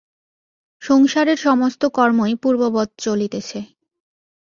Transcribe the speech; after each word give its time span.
সংসারের 0.81 1.37
সমস্ত 1.37 1.81
কর্মই 1.89 2.33
পূর্ববৎ 2.35 2.89
চলিতেছে। 2.97 3.59